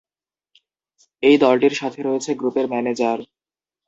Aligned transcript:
এই 1.23 1.35
দলটির 1.37 1.73
সাথে 1.73 1.99
রয়েছে 2.03 2.31
গ্রুপের 2.35 2.65
ম্যানেজার। 2.67 3.17